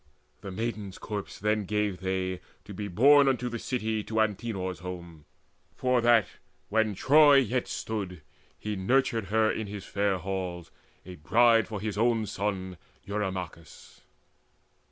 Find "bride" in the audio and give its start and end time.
11.17-11.67